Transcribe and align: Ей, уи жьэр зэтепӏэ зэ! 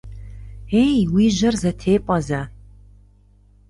Ей, 0.85 0.95
уи 1.13 1.25
жьэр 1.35 1.55
зэтепӏэ 1.61 2.17
зэ! 2.27 2.41